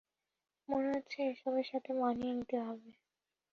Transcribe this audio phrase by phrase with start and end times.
[0.69, 2.91] মনে হচ্ছে এসবের সাথে মানিয়ে নিতে হবে।